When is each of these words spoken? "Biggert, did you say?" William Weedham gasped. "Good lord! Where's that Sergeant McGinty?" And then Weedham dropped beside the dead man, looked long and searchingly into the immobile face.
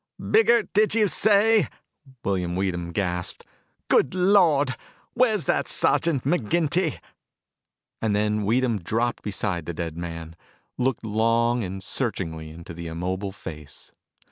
"Biggert, 0.31 0.73
did 0.73 0.95
you 0.95 1.07
say?" 1.07 1.67
William 2.23 2.55
Weedham 2.55 2.91
gasped. 2.91 3.45
"Good 3.87 4.15
lord! 4.15 4.75
Where's 5.13 5.45
that 5.45 5.67
Sergeant 5.67 6.23
McGinty?" 6.23 6.97
And 8.01 8.15
then 8.15 8.43
Weedham 8.43 8.79
dropped 8.79 9.21
beside 9.21 9.67
the 9.67 9.75
dead 9.75 9.95
man, 9.95 10.35
looked 10.79 11.05
long 11.05 11.63
and 11.63 11.83
searchingly 11.83 12.49
into 12.49 12.73
the 12.73 12.87
immobile 12.87 13.31
face. 13.31 13.91